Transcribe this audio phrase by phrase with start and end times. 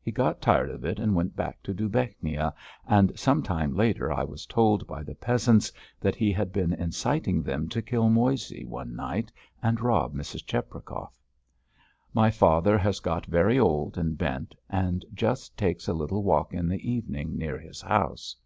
[0.00, 2.54] He got tired of it and went back to Dubechnia,
[2.88, 7.42] and some time later I was told by the peasants that he had been inciting
[7.42, 9.30] them to kill Moissey one night
[9.62, 10.46] and rob Mrs.
[10.46, 11.12] Cheprakov.
[12.14, 16.66] My father has got very old and bent, and just takes a little walk in
[16.66, 18.36] the evening near his house.